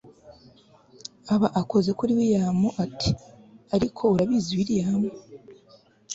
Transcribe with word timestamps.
aba 1.33 1.47
akoze 1.61 1.89
kuri 1.97 2.11
william 2.17 2.59
ati 2.85 3.11
ariko 3.75 4.01
urabizi 4.13 4.51
william 4.59 5.01